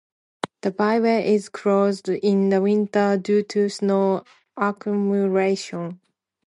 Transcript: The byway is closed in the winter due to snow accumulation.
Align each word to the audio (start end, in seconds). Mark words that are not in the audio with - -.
The 0.63 0.71
byway 0.71 1.31
is 1.31 1.47
closed 1.49 2.09
in 2.09 2.49
the 2.49 2.59
winter 2.59 3.17
due 3.21 3.43
to 3.43 3.69
snow 3.69 4.23
accumulation. 4.57 5.99